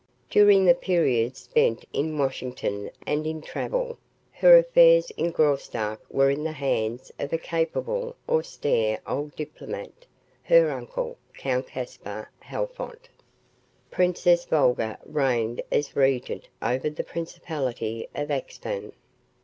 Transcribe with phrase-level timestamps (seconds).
[0.31, 3.99] During the periods spent in Washington and in travel,
[4.31, 10.07] her affairs in Graustark were in the hands of a capable, austere old diplomat
[10.41, 13.09] her uncle, Count Caspar Halfont.
[13.91, 18.93] Princess Volga reigned as regent over the principality of Axphain.